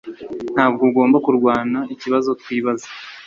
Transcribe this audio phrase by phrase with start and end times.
[0.53, 2.87] Ntabwo ugomba kurwana ikibazo twibaza